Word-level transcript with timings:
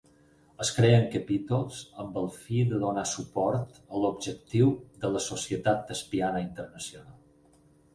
Es 0.63 0.69
creen 0.77 1.03
capítols 1.15 1.81
amb 2.05 2.17
el 2.23 2.25
fi 2.39 2.63
de 2.73 2.81
donar 2.85 3.05
suport 3.11 3.79
a 3.85 4.03
l'objectiu 4.07 4.75
de 5.05 5.15
la 5.17 5.27
Societat 5.31 5.89
Tespiana 5.95 6.47
Internacional. 6.51 7.19